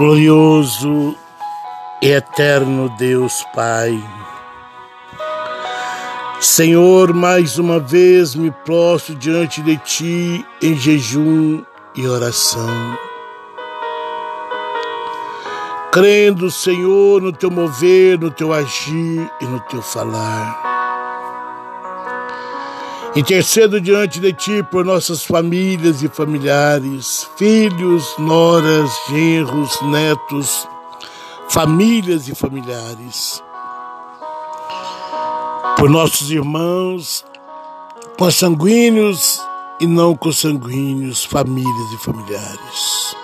Glorioso 0.00 1.14
e 2.00 2.08
eterno 2.08 2.88
Deus 2.96 3.44
Pai. 3.54 4.02
Senhor, 6.40 7.12
mais 7.12 7.58
uma 7.58 7.78
vez 7.78 8.34
me 8.34 8.50
prostro 8.50 9.14
diante 9.14 9.60
de 9.60 9.76
Ti 9.76 10.46
em 10.62 10.74
jejum 10.74 11.62
e 11.94 12.06
oração. 12.06 12.96
Crendo, 15.92 16.50
Senhor, 16.50 17.20
no 17.20 17.30
Teu 17.30 17.50
mover, 17.50 18.18
no 18.18 18.30
Teu 18.30 18.54
agir 18.54 19.30
e 19.38 19.44
no 19.44 19.60
Teu 19.68 19.82
falar. 19.82 20.69
Intercedo 23.16 23.80
diante 23.80 24.20
de 24.20 24.32
Ti 24.32 24.62
por 24.70 24.84
nossas 24.84 25.24
famílias 25.24 26.00
e 26.00 26.08
familiares, 26.08 27.28
filhos, 27.36 28.04
noras, 28.16 28.88
genros, 29.08 29.82
netos, 29.82 30.68
famílias 31.48 32.28
e 32.28 32.36
familiares. 32.36 33.42
Por 35.76 35.90
nossos 35.90 36.30
irmãos, 36.30 37.24
consanguíneos 38.16 39.40
e 39.80 39.88
não 39.88 40.14
consanguíneos, 40.14 41.24
famílias 41.24 41.92
e 41.92 41.98
familiares. 42.04 43.16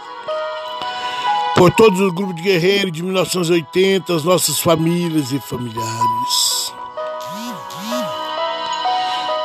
Por 1.54 1.70
todos 1.70 2.00
os 2.00 2.12
grupos 2.12 2.34
de 2.34 2.42
guerreiros 2.42 2.90
de 2.90 3.04
1980, 3.04 4.16
as 4.16 4.24
nossas 4.24 4.58
famílias 4.58 5.30
e 5.30 5.38
familiares 5.38 6.45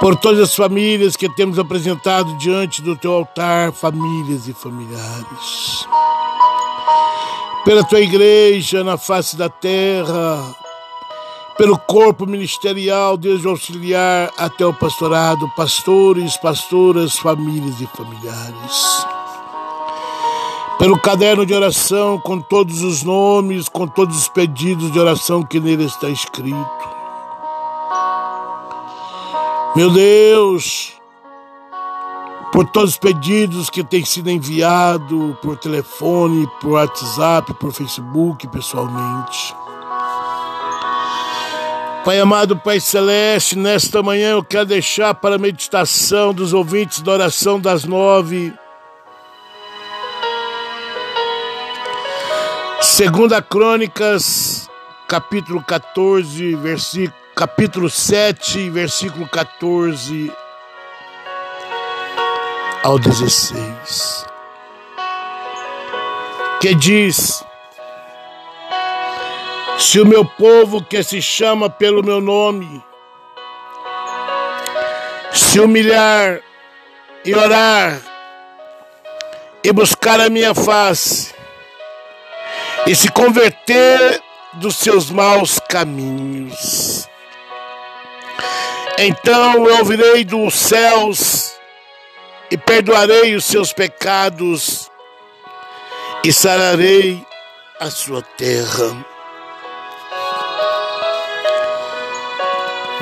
por 0.02 0.16
todas 0.16 0.40
as 0.40 0.56
famílias 0.56 1.16
que 1.16 1.30
temos 1.30 1.60
apresentado 1.60 2.36
diante 2.40 2.82
do 2.82 2.96
teu 2.96 3.14
altar, 3.14 3.72
famílias 3.72 4.48
e 4.48 4.54
familiares. 4.54 5.88
Pela 7.64 7.84
tua 7.84 8.02
igreja 8.02 8.84
na 8.84 8.98
face 8.98 9.38
da 9.38 9.48
terra, 9.48 10.56
pelo 11.56 11.78
corpo 11.78 12.26
ministerial, 12.26 13.16
Deus 13.16 13.46
auxiliar 13.46 14.32
até 14.40 14.66
o 14.66 14.74
pastorado, 14.74 15.48
pastores, 15.56 16.36
pastoras, 16.36 17.20
famílias 17.20 17.80
e 17.80 17.86
familiares. 17.86 19.06
Pelo 20.80 21.00
caderno 21.00 21.46
de 21.46 21.54
oração, 21.54 22.20
com 22.20 22.42
todos 22.42 22.82
os 22.82 23.04
nomes, 23.04 23.70
com 23.70 23.86
todos 23.86 24.18
os 24.18 24.28
pedidos 24.28 24.92
de 24.92 25.00
oração 25.00 25.44
que 25.44 25.60
nele 25.60 25.86
está 25.86 26.10
escrito 26.10 26.91
meu 29.74 29.90
Deus, 29.90 30.94
por 32.52 32.66
todos 32.70 32.92
os 32.92 32.98
pedidos 32.98 33.70
que 33.70 33.82
têm 33.84 34.04
sido 34.04 34.30
enviados 34.30 35.38
por 35.42 35.58
telefone, 35.58 36.46
por 36.60 36.72
WhatsApp, 36.72 37.54
por 37.54 37.72
Facebook, 37.72 38.48
pessoalmente. 38.50 39.56
Pai 42.04 42.20
amado, 42.20 42.58
Pai 42.58 42.82
Celeste, 42.82 43.58
nesta 43.58 44.04
manhã 44.04 44.32
eu 44.32 44.44
quero 44.44 44.66
deixar 44.66 45.14
para 45.14 45.36
a 45.36 45.40
meditação 45.40 46.34
dos 46.34 46.52
ouvintes 46.52 47.02
da 47.02 47.14
oração 47.14 47.58
das 47.58 47.86
nove. 47.86 48.54
Segunda 52.82 53.42
Crônicas, 53.42 54.70
capítulo 55.08 55.64
14, 55.64 56.56
versículo 56.56 57.21
capítulo 57.36 57.90
7, 57.90 58.70
versículo 58.70 59.28
14 59.28 60.32
ao 62.84 63.00
16, 63.00 64.26
que 66.60 66.76
diz: 66.76 67.44
Se 69.78 70.00
o 70.00 70.06
meu 70.06 70.26
povo 70.26 70.84
que 70.84 71.02
se 71.04 71.22
chama 71.22 71.70
pelo 71.70 72.04
meu 72.04 72.20
nome 72.20 72.84
se 75.34 75.60
humilhar 75.60 76.42
e 77.24 77.36
orar 77.36 78.02
e 79.64 79.72
buscar 79.72 80.20
a 80.20 80.30
minha 80.30 80.56
face 80.56 81.34
e 82.88 82.96
se 82.96 83.12
converter 83.12 84.22
dos 84.54 84.76
seus 84.78 85.10
maus 85.10 85.60
caminhos, 85.70 87.08
então 89.08 89.68
eu 89.68 89.80
ouvirei 89.80 90.24
dos 90.24 90.54
céus 90.54 91.54
e 92.52 92.58
perdoarei 92.58 93.36
os 93.36 93.46
seus 93.46 93.74
pecados 93.74 94.92
e 96.24 96.32
sararei 96.32 97.26
a 97.80 97.90
sua 97.90 98.22
terra. 98.22 99.06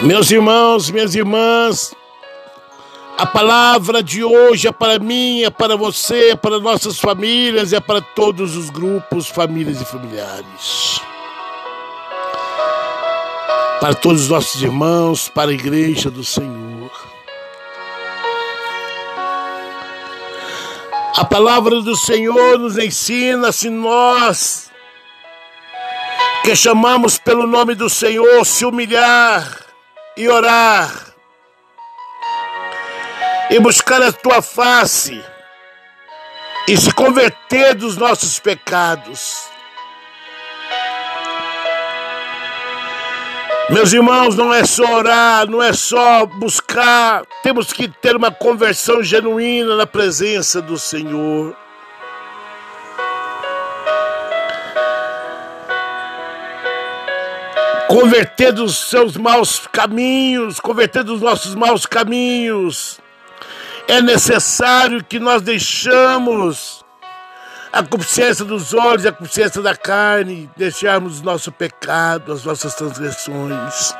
Meus 0.01 0.31
irmãos, 0.31 0.89
minhas 0.89 1.15
irmãs, 1.15 1.93
a 3.17 3.25
palavra 3.25 4.01
de 4.01 4.23
hoje 4.23 4.69
é 4.69 4.71
para 4.71 4.97
mim, 4.99 5.43
é 5.43 5.49
para 5.49 5.75
você, 5.75 6.29
é 6.29 6.35
para 6.35 6.59
nossas 6.59 6.97
famílias, 6.97 7.73
é 7.73 7.79
para 7.81 7.99
todos 7.99 8.55
os 8.55 8.69
grupos, 8.69 9.27
famílias 9.27 9.81
e 9.81 9.85
familiares 9.85 11.08
para 13.79 13.93
todos 13.93 14.23
os 14.23 14.29
nossos 14.29 14.61
irmãos, 14.61 15.29
para 15.29 15.51
a 15.51 15.53
igreja 15.53 16.11
do 16.11 16.23
Senhor. 16.23 16.91
A 21.15 21.25
palavra 21.25 21.81
do 21.81 21.95
Senhor 21.95 22.59
nos 22.59 22.77
ensina 22.77 23.51
se 23.51 23.69
nós 23.69 24.69
que 26.43 26.55
chamamos 26.55 27.17
pelo 27.17 27.45
nome 27.45 27.75
do 27.75 27.89
Senhor 27.89 28.45
se 28.45 28.65
humilhar 28.65 29.65
e 30.15 30.27
orar. 30.27 31.13
E 33.49 33.59
buscar 33.59 34.01
a 34.01 34.11
tua 34.11 34.41
face. 34.41 35.21
E 36.67 36.77
se 36.77 36.93
converter 36.93 37.75
dos 37.75 37.97
nossos 37.97 38.39
pecados 38.39 39.49
Meus 43.71 43.93
irmãos, 43.93 44.35
não 44.35 44.51
é 44.51 44.65
só 44.65 44.97
orar, 44.97 45.47
não 45.47 45.61
é 45.61 45.71
só 45.71 46.25
buscar, 46.25 47.23
temos 47.43 47.71
que 47.71 47.87
ter 47.87 48.15
uma 48.15 48.31
conversão 48.31 49.03
genuína 49.03 49.75
na 49.75 49.85
presença 49.85 50.59
do 50.59 50.75
Senhor. 50.75 51.55
Converter 57.87 58.53
dos 58.53 58.75
seus 58.89 59.15
maus 59.15 59.67
caminhos, 59.71 60.59
converter 60.59 61.03
dos 61.03 61.21
nossos 61.21 61.53
maus 61.53 61.85
caminhos. 61.85 62.99
É 63.87 64.01
necessário 64.01 65.03
que 65.03 65.19
nós 65.19 65.43
deixamos 65.43 66.83
a 67.71 67.83
consciência 67.83 68.43
dos 68.43 68.73
olhos, 68.73 69.05
a 69.05 69.11
consciência 69.11 69.61
da 69.61 69.75
carne, 69.75 70.49
deixarmos 70.57 71.19
o 71.19 71.23
nosso 71.23 71.51
pecado, 71.51 72.33
as 72.33 72.43
nossas 72.43 72.73
transgressões. 72.73 73.93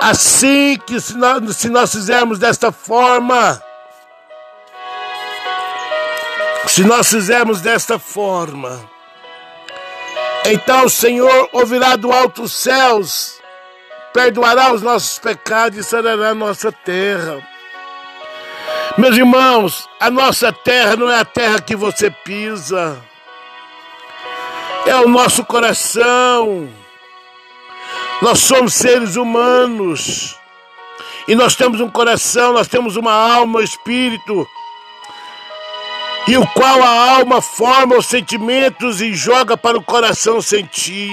Assim 0.00 0.78
que 0.86 1.00
se 1.00 1.16
nós, 1.16 1.56
se 1.56 1.68
nós 1.68 1.92
fizermos 1.92 2.38
desta 2.38 2.70
forma, 2.70 3.62
se 6.66 6.84
nós 6.84 7.08
fizermos 7.08 7.60
desta 7.60 7.98
forma, 7.98 8.78
então 10.44 10.84
o 10.84 10.90
Senhor 10.90 11.48
ouvirá 11.52 11.96
do 11.96 12.12
alto 12.12 12.48
céus, 12.48 13.40
perdoará 14.12 14.72
os 14.72 14.82
nossos 14.82 15.18
pecados 15.18 15.78
e 15.78 15.84
sarará 15.84 16.30
a 16.30 16.34
nossa 16.34 16.70
terra. 16.70 17.42
Meus 18.98 19.16
irmãos, 19.16 19.88
a 20.00 20.10
nossa 20.10 20.52
terra 20.52 20.96
não 20.96 21.08
é 21.08 21.20
a 21.20 21.24
terra 21.24 21.60
que 21.60 21.76
você 21.76 22.10
pisa, 22.10 23.00
é 24.84 24.96
o 24.96 25.08
nosso 25.08 25.44
coração. 25.44 26.68
Nós 28.20 28.40
somos 28.40 28.74
seres 28.74 29.14
humanos 29.14 30.36
e 31.28 31.36
nós 31.36 31.54
temos 31.54 31.80
um 31.80 31.88
coração, 31.88 32.52
nós 32.52 32.66
temos 32.66 32.96
uma 32.96 33.12
alma, 33.12 33.60
um 33.60 33.62
espírito, 33.62 34.44
e 36.26 36.36
o 36.36 36.44
qual 36.48 36.82
a 36.82 37.18
alma 37.18 37.40
forma 37.40 37.96
os 37.96 38.06
sentimentos 38.06 39.00
e 39.00 39.14
joga 39.14 39.56
para 39.56 39.78
o 39.78 39.82
coração 39.82 40.42
sentir. 40.42 41.12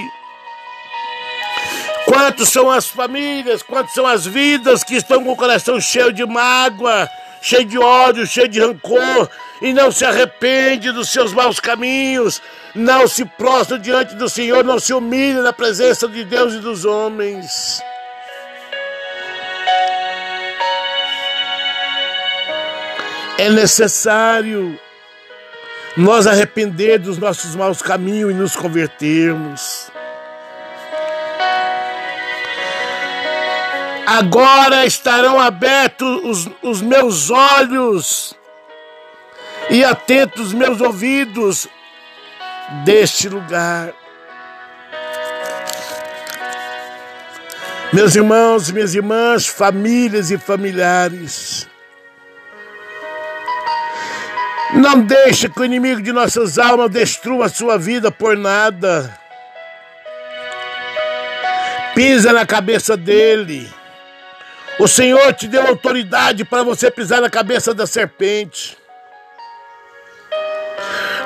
Quantos 2.04 2.48
são 2.48 2.68
as 2.68 2.88
famílias, 2.88 3.62
quantas 3.62 3.94
são 3.94 4.08
as 4.08 4.26
vidas 4.26 4.82
que 4.82 4.96
estão 4.96 5.22
com 5.22 5.30
o 5.30 5.36
coração 5.36 5.80
cheio 5.80 6.12
de 6.12 6.26
mágoa, 6.26 7.08
cheio 7.46 7.64
de 7.64 7.78
ódio, 7.78 8.26
cheio 8.26 8.48
de 8.48 8.58
rancor, 8.58 9.30
e 9.62 9.72
não 9.72 9.92
se 9.92 10.04
arrepende 10.04 10.90
dos 10.90 11.08
seus 11.10 11.32
maus 11.32 11.60
caminhos, 11.60 12.42
não 12.74 13.06
se 13.06 13.24
prostra 13.24 13.78
diante 13.78 14.16
do 14.16 14.28
Senhor, 14.28 14.64
não 14.64 14.80
se 14.80 14.92
humilha 14.92 15.40
na 15.42 15.52
presença 15.52 16.08
de 16.08 16.24
Deus 16.24 16.54
e 16.54 16.58
dos 16.58 16.84
homens. 16.84 17.80
É 23.38 23.48
necessário 23.48 24.76
nós 25.96 26.26
arrepender 26.26 26.98
dos 26.98 27.16
nossos 27.16 27.54
maus 27.54 27.80
caminhos 27.80 28.32
e 28.32 28.34
nos 28.34 28.56
convertermos. 28.56 29.95
Agora 34.06 34.86
estarão 34.86 35.40
abertos 35.40 36.20
os, 36.22 36.50
os 36.62 36.80
meus 36.80 37.28
olhos 37.28 38.36
e 39.68 39.84
atentos 39.84 40.46
os 40.46 40.54
meus 40.54 40.80
ouvidos 40.80 41.66
deste 42.84 43.28
lugar. 43.28 43.92
Meus 47.92 48.14
irmãos, 48.14 48.70
minhas 48.70 48.94
irmãs, 48.94 49.48
famílias 49.48 50.30
e 50.30 50.38
familiares, 50.38 51.68
não 54.74 55.00
deixe 55.00 55.48
que 55.48 55.60
o 55.60 55.64
inimigo 55.64 56.00
de 56.00 56.12
nossas 56.12 56.58
almas 56.58 56.90
destrua 56.90 57.46
a 57.46 57.48
sua 57.48 57.76
vida 57.76 58.12
por 58.12 58.36
nada. 58.36 59.18
Pisa 61.92 62.32
na 62.32 62.46
cabeça 62.46 62.96
dele. 62.96 63.68
O 64.78 64.86
Senhor 64.86 65.32
te 65.32 65.48
deu 65.48 65.66
autoridade 65.66 66.44
para 66.44 66.62
você 66.62 66.90
pisar 66.90 67.20
na 67.22 67.30
cabeça 67.30 67.72
da 67.72 67.86
serpente. 67.86 68.76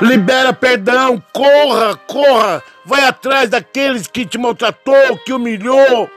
Libera 0.00 0.52
perdão, 0.52 1.22
corra, 1.32 1.96
corra, 2.06 2.62
vai 2.84 3.04
atrás 3.04 3.50
daqueles 3.50 4.06
que 4.06 4.24
te 4.24 4.38
maltratou, 4.38 5.18
que 5.24 5.32
humilhou. 5.32 6.08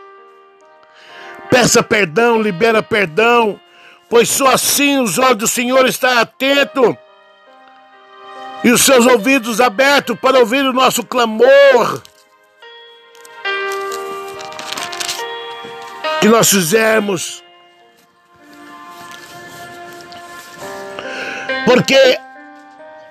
Peça 1.50 1.83
perdão, 1.83 2.41
libera 2.41 2.81
perdão, 2.81 3.59
pois 4.09 4.29
só 4.29 4.47
assim 4.47 5.00
os 5.00 5.18
olhos 5.18 5.38
do 5.38 5.47
Senhor 5.47 5.86
estão 5.88 6.18
atentos 6.18 6.95
e 8.63 8.71
os 8.71 8.81
seus 8.81 9.06
ouvidos 9.06 9.59
abertos 9.59 10.18
para 10.19 10.39
ouvir 10.39 10.63
o 10.63 10.71
nosso 10.71 11.03
clamor. 11.03 12.01
Que 16.23 16.29
nós 16.29 16.49
fizemos. 16.49 17.43
Porque 21.65 22.17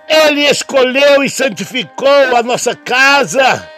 Ele 0.08 0.46
escolheu 0.48 1.22
e 1.22 1.28
santificou 1.28 2.34
a 2.34 2.42
nossa 2.42 2.74
casa 2.74 3.70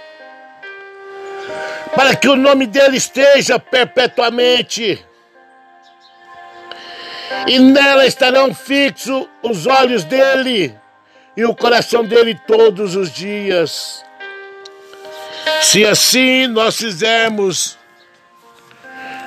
para 1.97 2.15
que 2.15 2.29
o 2.29 2.37
nome 2.37 2.69
dele 2.69 2.97
esteja 2.97 3.59
perpetuamente. 3.59 5.05
E 7.49 7.59
nela 7.59 8.07
estarão 8.07 8.55
fixos 8.55 9.27
os 9.43 9.67
olhos 9.67 10.05
dele 10.05 10.73
e 11.37 11.45
o 11.45 11.57
coração 11.57 12.05
dele 12.05 12.39
todos 12.47 12.95
os 12.95 13.11
dias. 13.11 14.05
Se 15.61 15.85
assim 15.85 16.47
nós 16.47 16.77
fizermos, 16.77 17.77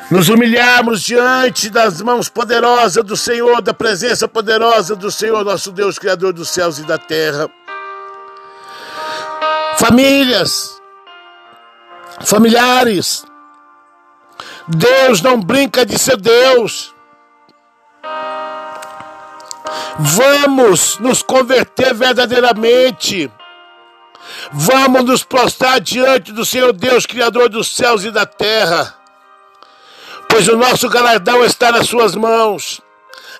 nos 0.09 0.29
humilharmos 0.29 1.01
diante 1.01 1.69
das 1.69 2.01
mãos 2.01 2.29
poderosas 2.29 3.03
do 3.03 3.17
Senhor, 3.17 3.61
da 3.61 3.73
presença 3.73 4.27
poderosa 4.27 4.95
do 4.95 5.11
Senhor, 5.11 5.43
nosso 5.43 5.71
Deus, 5.71 5.99
Criador 5.99 6.33
dos 6.33 6.49
céus 6.49 6.79
e 6.79 6.83
da 6.83 6.97
terra. 6.97 7.49
Famílias, 9.77 10.81
familiares, 12.21 13.25
Deus 14.67 15.21
não 15.21 15.39
brinca 15.39 15.85
de 15.85 15.99
ser 15.99 16.17
Deus. 16.17 16.93
Vamos 19.99 20.99
nos 20.99 21.21
converter 21.21 21.93
verdadeiramente. 21.93 23.31
Vamos 24.51 25.03
nos 25.03 25.23
prostrar 25.23 25.79
diante 25.79 26.31
do 26.31 26.45
Senhor 26.45 26.71
Deus, 26.71 27.05
Criador 27.05 27.49
dos 27.49 27.67
céus 27.75 28.03
e 28.03 28.11
da 28.11 28.25
terra. 28.25 28.96
Pois 30.37 30.49
o 30.49 30.55
nosso 30.55 30.87
galardão 30.87 31.43
está 31.43 31.71
nas 31.71 31.89
Suas 31.89 32.13
mãos. 32.13 32.79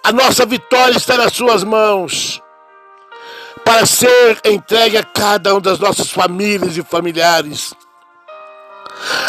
A 0.04 0.12
nossa 0.12 0.48
vitória 0.48 0.98
está 0.98 1.16
nas 1.16 1.32
Suas 1.32 1.64
mãos. 1.64 2.42
Para 3.64 3.86
ser 3.86 4.40
entregue 4.44 4.98
a 4.98 5.04
cada 5.04 5.54
um 5.54 5.62
das 5.62 5.78
nossas 5.78 6.10
famílias 6.10 6.76
e 6.76 6.82
familiares. 6.82 7.72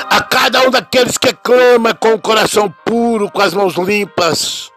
A 0.09 0.23
cada 0.23 0.67
um 0.67 0.71
daqueles 0.71 1.19
que 1.19 1.31
clama 1.31 1.93
com 1.93 2.15
o 2.15 2.19
coração 2.19 2.75
puro, 2.87 3.31
com 3.31 3.43
as 3.43 3.53
mãos 3.53 3.75
limpas 3.75 4.73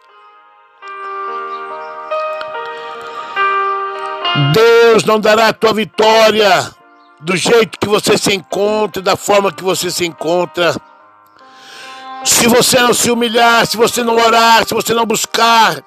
Deus 4.53 5.05
não 5.05 5.17
dará 5.17 5.47
a 5.47 5.53
tua 5.53 5.73
vitória 5.73 6.69
do 7.21 7.37
jeito 7.37 7.79
que 7.79 7.87
você 7.87 8.17
se 8.17 8.33
encontra, 8.33 9.01
da 9.01 9.15
forma 9.15 9.49
que 9.49 9.63
você 9.63 9.89
se 9.89 10.05
encontra. 10.05 10.75
Se 12.23 12.47
você 12.47 12.79
não 12.79 12.93
se 12.93 13.09
humilhar, 13.09 13.65
se 13.65 13.77
você 13.77 14.03
não 14.03 14.15
orar, 14.15 14.65
se 14.67 14.73
você 14.73 14.93
não 14.93 15.05
buscar 15.05 15.83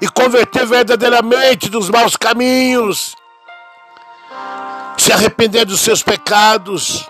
e 0.00 0.08
converter 0.08 0.64
verdadeiramente 0.64 1.68
dos 1.68 1.90
maus 1.90 2.16
caminhos, 2.16 3.16
se 4.96 5.12
arrepender 5.12 5.64
dos 5.64 5.80
seus 5.80 6.02
pecados. 6.02 7.08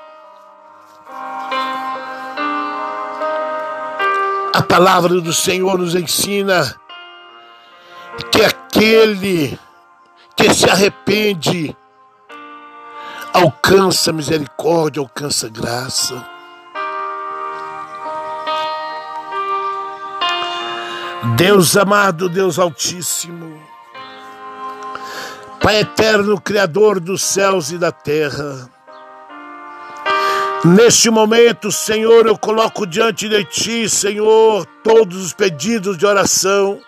A 4.55 4.63
palavra 4.63 5.21
do 5.21 5.33
Senhor 5.33 5.79
nos 5.79 5.95
ensina 5.95 6.75
que 8.33 8.43
aquele 8.43 9.59
que 10.35 10.55
se 10.55 10.69
arrepende 10.69 11.77
alcança 13.33 14.13
misericórdia, 14.13 15.01
alcança 15.01 15.49
graça. 15.49 16.38
Deus 21.37 21.77
amado, 21.77 22.29
Deus 22.29 22.59
Altíssimo, 22.59 23.61
Pai 25.61 25.81
eterno, 25.81 26.41
Criador 26.41 27.01
dos 27.01 27.23
céus 27.23 27.71
e 27.73 27.79
da 27.79 27.91
terra. 27.91 28.71
Neste 30.65 31.11
momento, 31.11 31.73
Senhor, 31.73 32.27
eu 32.27 32.39
coloco 32.39 32.87
diante 32.87 33.29
de 33.29 33.45
Ti, 33.45 33.89
Senhor, 33.89 34.65
todos 34.83 35.25
os 35.25 35.33
pedidos 35.33 35.99
de 35.99 36.07
oração 36.07 36.81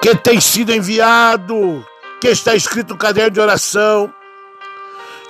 que 0.00 0.14
tem 0.16 0.40
sido 0.40 0.72
enviado, 0.72 1.84
que 2.20 2.28
está 2.28 2.54
escrito 2.54 2.90
no 2.90 2.98
caderno 2.98 3.30
de 3.30 3.40
oração. 3.40 4.12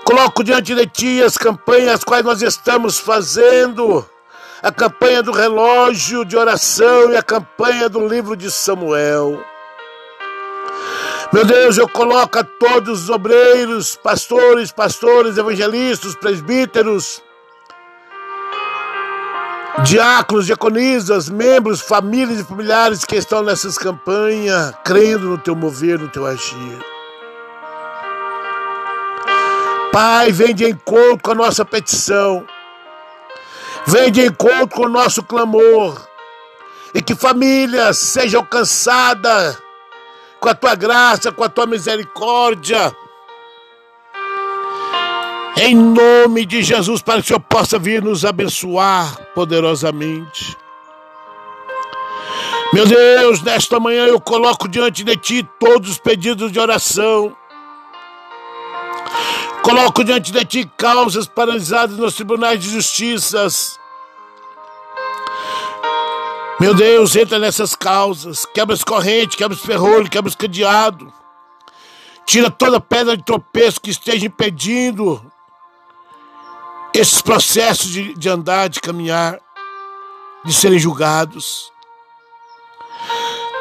Coloco 0.04 0.42
diante 0.42 0.74
de 0.74 0.86
ti 0.86 1.22
as 1.22 1.36
campanhas 1.36 2.02
quais 2.02 2.24
nós 2.24 2.42
estamos 2.42 2.98
fazendo, 2.98 4.08
a 4.62 4.70
campanha 4.70 5.22
do 5.22 5.32
relógio 5.32 6.24
de 6.24 6.36
oração 6.36 7.10
e 7.12 7.16
a 7.16 7.22
campanha 7.22 7.88
do 7.88 8.06
livro 8.06 8.36
de 8.36 8.50
Samuel. 8.50 9.42
Meu 11.32 11.44
Deus, 11.44 11.78
eu 11.78 11.88
coloco 11.88 12.38
a 12.38 12.44
todos 12.44 13.04
os 13.04 13.10
obreiros, 13.10 13.96
pastores, 13.96 14.72
pastores, 14.72 15.38
evangelistas, 15.38 16.14
presbíteros, 16.16 17.22
diáconos, 19.84 20.46
diaconisas, 20.46 21.30
membros, 21.30 21.80
famílias 21.80 22.40
e 22.40 22.44
familiares 22.44 23.04
que 23.04 23.16
estão 23.16 23.42
nessas 23.42 23.78
campanhas, 23.78 24.74
crendo 24.84 25.28
no 25.28 25.38
teu 25.38 25.54
mover, 25.54 25.98
no 25.98 26.08
teu 26.08 26.26
agir. 26.26 26.78
Pai, 29.92 30.32
vem 30.32 30.54
de 30.54 30.68
encontro 30.68 31.20
com 31.22 31.30
a 31.30 31.34
nossa 31.34 31.64
petição. 31.64 32.44
Vem 33.86 34.10
de 34.10 34.26
encontro 34.26 34.68
com 34.68 34.82
o 34.82 34.88
nosso 34.88 35.22
clamor. 35.22 36.00
E 36.94 37.00
que 37.00 37.14
famílias 37.14 37.98
sejam 37.98 38.40
alcançadas 38.40 39.58
com 40.38 40.48
a 40.48 40.54
tua 40.54 40.74
graça, 40.74 41.30
com 41.30 41.44
a 41.44 41.48
tua 41.48 41.66
misericórdia 41.66 42.94
em 45.62 45.74
nome 45.74 46.46
de 46.46 46.62
Jesus, 46.62 47.02
para 47.02 47.16
que 47.16 47.20
o 47.20 47.26
Senhor 47.26 47.40
possa 47.40 47.78
vir 47.78 48.02
nos 48.02 48.24
abençoar 48.24 49.14
poderosamente. 49.34 50.56
Meu 52.72 52.86
Deus, 52.86 53.42
nesta 53.42 53.78
manhã 53.78 54.06
eu 54.06 54.20
coloco 54.20 54.68
diante 54.68 55.04
de 55.04 55.16
Ti 55.16 55.48
todos 55.58 55.90
os 55.90 55.98
pedidos 55.98 56.50
de 56.52 56.58
oração. 56.58 57.36
Coloco 59.62 60.02
diante 60.02 60.32
de 60.32 60.44
Ti 60.44 60.70
causas 60.76 61.26
paralisadas 61.26 61.96
nos 61.96 62.14
tribunais 62.14 62.60
de 62.60 62.70
justiças. 62.70 63.78
Meu 66.58 66.74
Deus, 66.74 67.16
entra 67.16 67.38
nessas 67.38 67.74
causas, 67.74 68.44
quebra 68.44 68.74
as 68.74 68.84
correntes, 68.84 69.36
quebra 69.36 69.56
os 69.56 69.62
ferrolhos, 69.62 70.10
quebra 70.10 70.28
os 70.28 70.34
cadeados. 70.34 71.10
Tira 72.26 72.50
toda 72.50 72.80
pedra 72.80 73.16
de 73.16 73.24
tropeço 73.24 73.80
que 73.80 73.90
esteja 73.90 74.26
impedindo 74.26 75.24
esses 76.94 77.20
processos 77.22 77.88
de, 77.88 78.14
de 78.14 78.28
andar, 78.28 78.68
de 78.68 78.80
caminhar, 78.80 79.40
de 80.44 80.52
serem 80.52 80.78
julgados. 80.78 81.72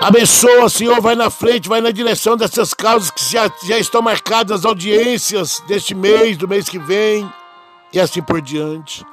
Abençoa, 0.01 0.69
Senhor, 0.69 1.01
vai 1.01 1.13
na 1.13 1.29
frente, 1.29 1.67
vai 1.67 1.81
na 1.81 1.91
direção 1.91 2.37
dessas 2.37 2.73
causas 2.73 3.11
que 3.11 3.21
já, 3.29 3.51
já 3.63 3.77
estão 3.77 4.01
marcadas, 4.01 4.59
as 4.59 4.65
audiências 4.65 5.61
deste 5.67 5.93
mês, 5.93 6.37
do 6.37 6.47
mês 6.47 6.69
que 6.69 6.79
vem, 6.79 7.29
e 7.91 7.99
assim 7.99 8.21
por 8.21 8.41
diante. 8.41 9.05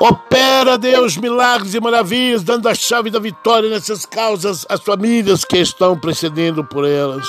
Opera, 0.00 0.78
Deus, 0.78 1.14
milagres 1.18 1.74
e 1.74 1.80
maravilhas, 1.80 2.42
dando 2.42 2.66
a 2.66 2.74
chave 2.74 3.10
da 3.10 3.18
vitória 3.18 3.68
nessas 3.68 4.06
causas, 4.06 4.64
as 4.66 4.80
famílias 4.80 5.44
que 5.44 5.58
estão 5.58 5.98
precedendo 5.98 6.64
por 6.64 6.88
elas. 6.88 7.28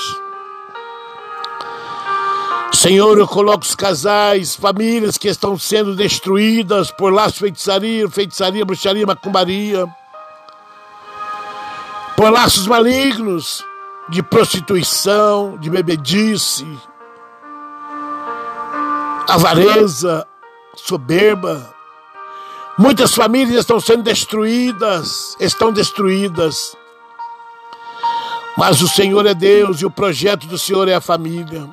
Senhor, 2.73 3.17
eu 3.17 3.27
coloco 3.27 3.65
os 3.65 3.75
casais, 3.75 4.55
famílias 4.55 5.17
que 5.17 5.27
estão 5.27 5.59
sendo 5.59 5.95
destruídas 5.95 6.91
por 6.91 7.11
laços 7.11 7.39
feitiçaria, 7.39 8.09
feitiçaria, 8.09 8.63
bruxaria, 8.63 9.05
macumbaria 9.05 9.85
por 12.15 12.31
laços 12.31 12.65
malignos 12.65 13.63
de 14.09 14.23
prostituição, 14.23 15.57
de 15.57 15.69
bebedice, 15.69 16.65
avareza, 19.27 20.25
soberba. 20.75 21.73
Muitas 22.77 23.13
famílias 23.15 23.61
estão 23.61 23.79
sendo 23.79 24.03
destruídas, 24.03 25.35
estão 25.39 25.71
destruídas. 25.71 26.75
Mas 28.57 28.81
o 28.81 28.87
Senhor 28.87 29.25
é 29.25 29.33
Deus 29.33 29.81
e 29.81 29.85
o 29.85 29.91
projeto 29.91 30.47
do 30.47 30.57
Senhor 30.57 30.87
é 30.87 30.93
a 30.93 31.01
família. 31.01 31.67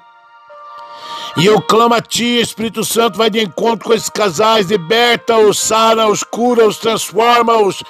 E 1.37 1.47
eu 1.47 1.61
clamo 1.63 1.95
a 1.95 2.01
Ti, 2.01 2.41
Espírito 2.41 2.85
Santo, 2.85 3.17
vai 3.17 3.31
de 3.31 3.43
encontro 3.43 3.87
com 3.87 3.95
esses 3.95 4.11
casais, 4.11 4.67
liberta-os, 4.67 5.59
sara-os, 5.59 6.23
cura-os, 6.23 6.77
transforma-os, 6.77 7.83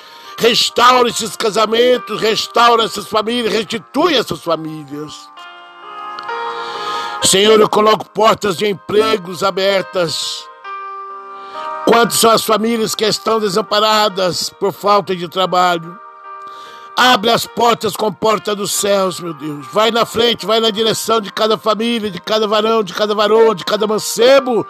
Restaura 0.43 1.09
esses 1.09 1.37
casamentos, 1.37 2.21
restaura 2.21 2.83
essas 2.83 3.07
famílias, 3.07 3.55
restitui 3.55 4.17
essas 4.17 4.43
famílias. 4.43 5.31
Senhor, 7.23 7.61
eu 7.61 7.69
coloco 7.69 8.11
portas 8.11 8.57
de 8.57 8.67
empregos 8.67 9.45
abertas. 9.45 10.45
Quantas 11.85 12.17
são 12.17 12.33
as 12.33 12.45
famílias 12.45 12.93
que 12.93 13.05
estão 13.05 13.39
desamparadas 13.39 14.51
por 14.51 14.73
falta 14.73 15.15
de 15.15 15.29
trabalho? 15.29 15.97
Abre 16.97 17.31
as 17.31 17.47
portas 17.47 17.95
com 17.95 18.13
porta 18.13 18.53
dos 18.53 18.73
céus, 18.73 19.21
meu 19.21 19.35
Deus. 19.35 19.65
Vai 19.73 19.93
na 19.93 20.05
frente, 20.05 20.45
vai 20.45 20.59
na 20.59 20.71
direção 20.71 21.21
de 21.21 21.33
cada 21.33 21.57
família, 21.57 22.11
de 22.11 22.21
cada 22.21 22.49
varão, 22.49 22.83
de 22.83 22.93
cada 22.93 23.15
varão, 23.15 23.55
de 23.55 23.65
cada 23.65 23.87
mancebo 23.87 24.67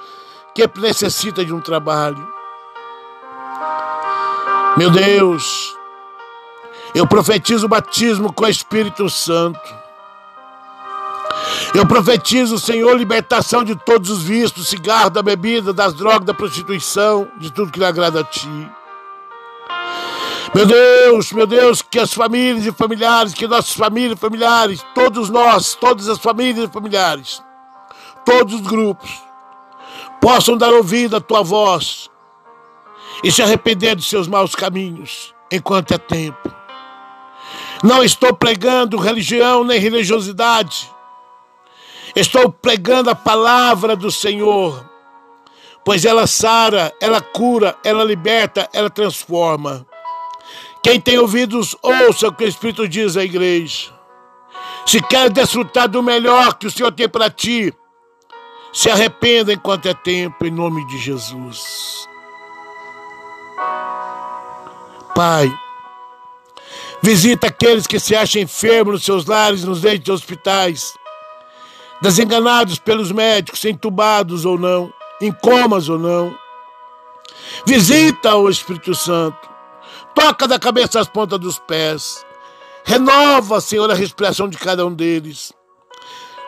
que 0.54 0.68
necessita 0.78 1.42
de 1.42 1.54
um 1.54 1.62
trabalho. 1.62 2.41
Meu 4.74 4.90
Deus, 4.90 5.76
eu 6.94 7.06
profetizo 7.06 7.66
o 7.66 7.68
batismo 7.68 8.32
com 8.32 8.44
o 8.44 8.48
Espírito 8.48 9.08
Santo. 9.10 9.60
Eu 11.74 11.86
profetizo, 11.86 12.58
Senhor, 12.58 12.96
libertação 12.96 13.62
de 13.64 13.76
todos 13.76 14.08
os 14.08 14.22
vícios, 14.22 14.52
do 14.52 14.64
cigarro, 14.64 15.10
da 15.10 15.22
bebida, 15.22 15.74
das 15.74 15.92
drogas, 15.92 16.24
da 16.24 16.32
prostituição, 16.32 17.28
de 17.36 17.52
tudo 17.52 17.70
que 17.70 17.78
lhe 17.78 17.84
agrada 17.84 18.20
a 18.20 18.24
Ti. 18.24 18.48
Meu 20.54 20.64
Deus, 20.64 21.32
meu 21.32 21.46
Deus, 21.46 21.82
que 21.82 21.98
as 21.98 22.12
famílias 22.12 22.64
e 22.64 22.72
familiares, 22.72 23.34
que 23.34 23.46
nossas 23.46 23.74
famílias 23.74 24.18
e 24.18 24.20
familiares, 24.20 24.84
todos 24.94 25.28
nós, 25.28 25.74
todas 25.74 26.08
as 26.08 26.18
famílias 26.18 26.68
e 26.68 26.72
familiares, 26.72 27.42
todos 28.24 28.54
os 28.54 28.60
grupos, 28.62 29.22
possam 30.20 30.56
dar 30.56 30.72
ouvido 30.72 31.16
à 31.16 31.20
Tua 31.20 31.42
voz, 31.42 32.10
e 33.22 33.30
se 33.30 33.42
arrepender 33.42 33.94
dos 33.94 34.08
seus 34.08 34.26
maus 34.26 34.54
caminhos, 34.54 35.34
enquanto 35.50 35.92
é 35.92 35.98
tempo. 35.98 36.52
Não 37.82 38.02
estou 38.02 38.34
pregando 38.34 38.96
religião 38.96 39.64
nem 39.64 39.78
religiosidade. 39.78 40.90
Estou 42.14 42.50
pregando 42.50 43.10
a 43.10 43.14
palavra 43.14 43.96
do 43.96 44.10
Senhor, 44.10 44.88
pois 45.84 46.04
ela 46.04 46.26
sara, 46.26 46.92
ela 47.00 47.20
cura, 47.20 47.76
ela 47.82 48.04
liberta, 48.04 48.68
ela 48.72 48.90
transforma. 48.90 49.86
Quem 50.82 51.00
tem 51.00 51.18
ouvidos, 51.18 51.76
ouça 51.82 52.28
o 52.28 52.32
que 52.32 52.44
o 52.44 52.48
Espírito 52.48 52.88
diz 52.88 53.16
à 53.16 53.24
igreja. 53.24 53.90
Se 54.84 55.00
quer 55.00 55.30
desfrutar 55.30 55.88
do 55.88 56.02
melhor 56.02 56.54
que 56.54 56.66
o 56.66 56.70
Senhor 56.70 56.92
tem 56.92 57.08
para 57.08 57.30
ti, 57.30 57.72
se 58.72 58.90
arrependa 58.90 59.52
enquanto 59.52 59.86
é 59.86 59.94
tempo, 59.94 60.44
em 60.44 60.50
nome 60.50 60.86
de 60.86 60.98
Jesus. 60.98 62.08
Pai, 65.14 65.52
visita 67.02 67.48
aqueles 67.48 67.86
que 67.86 68.00
se 68.00 68.14
acham 68.16 68.42
enfermos 68.42 68.94
nos 68.94 69.04
seus 69.04 69.26
lares, 69.26 69.64
nos 69.64 69.82
leitos 69.82 70.04
de 70.04 70.12
hospitais, 70.12 70.94
desenganados 72.00 72.78
pelos 72.78 73.12
médicos, 73.12 73.64
entubados 73.64 74.44
ou 74.44 74.58
não, 74.58 74.92
em 75.20 75.30
comas 75.30 75.88
ou 75.88 75.98
não. 75.98 76.36
Visita 77.66 78.36
o 78.36 78.48
Espírito 78.48 78.94
Santo, 78.94 79.48
toca 80.14 80.48
da 80.48 80.58
cabeça 80.58 80.98
às 81.00 81.08
pontas 81.08 81.38
dos 81.38 81.58
pés, 81.58 82.24
renova, 82.84 83.60
Senhor, 83.60 83.90
a 83.90 83.94
respiração 83.94 84.48
de 84.48 84.56
cada 84.56 84.86
um 84.86 84.94
deles. 84.94 85.52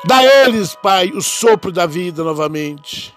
Dá 0.06 0.18
a 0.18 0.24
eles, 0.24 0.74
Pai, 0.74 1.10
o 1.10 1.20
sopro 1.20 1.70
da 1.70 1.86
vida 1.86 2.24
novamente 2.24 3.14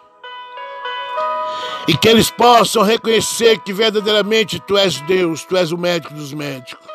e 1.88 1.96
que 1.96 2.08
eles 2.08 2.30
possam 2.30 2.84
reconhecer 2.84 3.60
que 3.60 3.72
verdadeiramente 3.72 4.60
tu 4.60 4.78
és 4.78 5.00
Deus, 5.02 5.44
tu 5.46 5.56
és 5.56 5.72
o 5.72 5.78
médico 5.78 6.14
dos 6.14 6.34
médicos. 6.34 6.86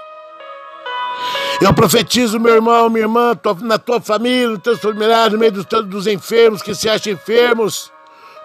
Eu 1.60 1.72
profetizo, 1.72 2.40
meu 2.40 2.54
irmão, 2.54 2.90
minha 2.90 3.04
irmã, 3.04 3.38
na 3.60 3.78
tua 3.78 4.00
família, 4.00 4.48
nos 4.48 4.60
teus 4.60 4.80
familiares, 4.80 5.32
no 5.32 5.38
meio 5.38 5.52
dos, 5.52 5.64
dos 5.86 6.06
enfermos 6.06 6.60
que 6.60 6.74
se 6.74 6.88
acham 6.88 7.12
enfermos, 7.12 7.90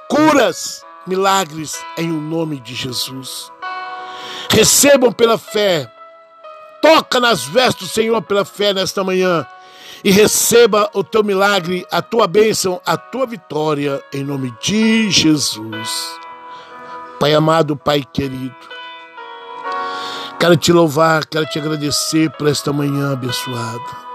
curas, 0.07 0.85
milagres 1.05 1.83
em 1.97 2.11
o 2.11 2.21
nome 2.21 2.59
de 2.59 2.75
Jesus. 2.75 3.51
Recebam 4.51 5.11
pela 5.11 5.37
fé, 5.37 5.91
toca 6.81 7.19
nas 7.19 7.43
vestes 7.43 7.87
do 7.87 7.93
Senhor 7.93 8.21
pela 8.21 8.45
fé 8.45 8.73
nesta 8.73 9.03
manhã 9.03 9.45
e 10.03 10.11
receba 10.11 10.89
o 10.93 11.03
teu 11.03 11.23
milagre, 11.23 11.85
a 11.91 12.01
tua 12.01 12.27
bênção, 12.27 12.79
a 12.85 12.95
tua 12.95 13.25
vitória, 13.25 14.01
em 14.13 14.23
nome 14.23 14.53
de 14.61 15.09
Jesus. 15.09 16.26
Pai 17.19 17.33
amado, 17.33 17.75
Pai 17.75 18.03
querido, 18.03 18.55
quero 20.39 20.55
te 20.55 20.71
louvar, 20.71 21.25
quero 21.25 21.47
te 21.47 21.57
agradecer 21.57 22.29
por 22.31 22.47
esta 22.47 22.71
manhã 22.71 23.13
abençoada. 23.13 24.07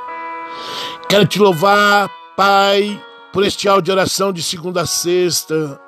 Quero 1.09 1.27
te 1.27 1.41
louvar, 1.41 2.09
Pai, 2.37 3.03
por 3.33 3.45
este 3.45 3.69
áudio 3.69 3.83
de 3.83 3.91
oração 3.91 4.33
de 4.33 4.41
segunda 4.41 4.83
a 4.83 4.87
sexta. 4.87 5.81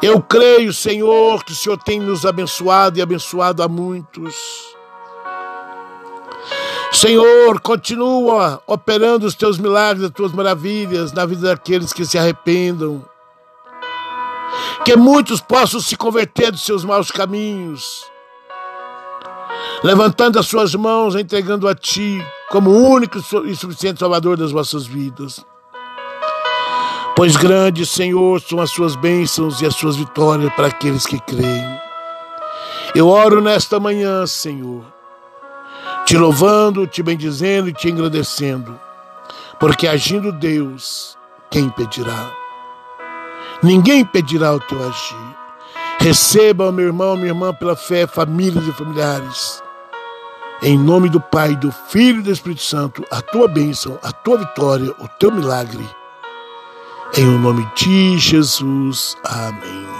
Eu 0.00 0.22
creio, 0.22 0.72
Senhor, 0.72 1.44
que 1.44 1.52
o 1.52 1.54
Senhor 1.54 1.76
tem 1.76 2.00
nos 2.00 2.24
abençoado 2.24 2.98
e 2.98 3.02
abençoado 3.02 3.62
a 3.62 3.68
muitos. 3.68 4.34
Senhor, 6.92 7.60
continua 7.60 8.62
operando 8.66 9.26
os 9.26 9.34
teus 9.34 9.58
milagres, 9.58 10.06
as 10.06 10.10
tuas 10.10 10.32
maravilhas 10.32 11.12
na 11.12 11.26
vida 11.26 11.48
daqueles 11.48 11.92
que 11.92 12.06
se 12.06 12.16
arrependam 12.16 13.04
que 14.84 14.96
muitos 14.96 15.40
possam 15.40 15.80
se 15.80 15.96
converter 15.96 16.50
dos 16.50 16.62
seus 16.62 16.84
maus 16.84 17.10
caminhos, 17.10 18.04
levantando 19.82 20.38
as 20.38 20.46
suas 20.46 20.74
mãos, 20.74 21.14
entregando 21.14 21.68
a 21.68 21.74
Ti 21.74 22.24
como 22.50 22.70
único 22.70 23.18
e 23.46 23.54
suficiente 23.54 24.00
Salvador 24.00 24.36
das 24.36 24.50
vossas 24.50 24.86
vidas. 24.86 25.44
Pois 27.14 27.36
grandes, 27.36 27.90
Senhor, 27.90 28.40
são 28.40 28.60
as 28.60 28.70
suas 28.70 28.94
bênçãos 28.94 29.60
e 29.60 29.66
as 29.66 29.74
suas 29.74 29.96
vitórias 29.96 30.52
para 30.54 30.68
aqueles 30.68 31.04
que 31.04 31.18
creem. 31.20 31.80
Eu 32.94 33.08
oro 33.08 33.40
nesta 33.40 33.78
manhã, 33.78 34.26
Senhor, 34.26 34.84
te 36.06 36.16
louvando, 36.16 36.86
te 36.86 37.02
bendizendo 37.02 37.68
e 37.68 37.72
te 37.72 37.90
engrandecendo, 37.90 38.78
porque 39.60 39.86
agindo 39.86 40.32
Deus, 40.32 41.18
quem 41.50 41.64
impedirá? 41.64 42.47
Ninguém 43.62 44.00
impedirá 44.00 44.54
o 44.54 44.60
teu 44.60 44.78
agir. 44.86 45.36
Receba, 45.98 46.70
meu 46.70 46.86
irmão, 46.86 47.16
minha 47.16 47.28
irmã, 47.28 47.52
pela 47.52 47.74
fé, 47.74 48.06
famílias 48.06 48.66
e 48.66 48.72
familiares. 48.72 49.62
Em 50.62 50.78
nome 50.78 51.08
do 51.08 51.20
Pai, 51.20 51.56
do 51.56 51.72
Filho 51.72 52.20
e 52.20 52.22
do 52.22 52.30
Espírito 52.30 52.62
Santo, 52.62 53.04
a 53.10 53.20
tua 53.20 53.48
bênção, 53.48 53.98
a 54.02 54.12
tua 54.12 54.38
vitória, 54.38 54.94
o 55.00 55.08
teu 55.18 55.32
milagre. 55.32 55.84
Em 57.16 57.26
o 57.26 57.38
nome 57.38 57.66
de 57.74 58.16
Jesus. 58.18 59.16
Amém. 59.24 59.97